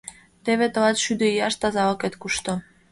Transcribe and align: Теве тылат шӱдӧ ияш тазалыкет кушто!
Теве 0.43 0.67
тылат 0.73 0.97
шӱдӧ 1.03 1.25
ияш 1.35 1.55
тазалыкет 1.61 2.13
кушто! 2.21 2.53